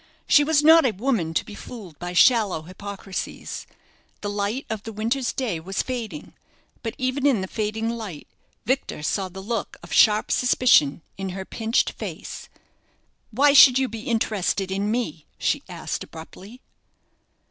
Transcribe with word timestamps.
She 0.27 0.43
was 0.43 0.63
not 0.63 0.83
a 0.83 0.89
woman 0.97 1.31
to 1.35 1.45
be 1.45 1.53
fooled 1.53 1.99
by 1.99 2.13
shallow 2.13 2.63
hypocrisies. 2.63 3.67
The 4.21 4.31
light 4.31 4.65
of 4.67 4.81
the 4.81 4.91
winter's 4.91 5.31
day 5.31 5.59
was 5.59 5.83
fading; 5.83 6.33
but 6.81 6.95
even 6.97 7.27
in 7.27 7.41
the 7.41 7.47
fading 7.47 7.87
light 7.87 8.27
Victor 8.65 9.03
saw 9.03 9.29
the 9.29 9.43
look 9.43 9.77
of 9.83 9.93
sharp 9.93 10.31
suspicion 10.31 11.03
in 11.19 11.29
her 11.37 11.45
pinched 11.45 11.91
face. 11.91 12.49
"Why 13.29 13.53
should 13.53 13.77
you 13.77 13.87
be 13.87 14.07
interested 14.09 14.71
in 14.71 14.89
me?" 14.89 15.27
she 15.37 15.61
asked, 15.69 16.03
abruptly. 16.03 16.61